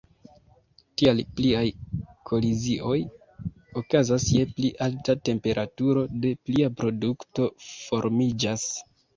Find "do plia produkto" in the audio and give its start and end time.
6.25-7.51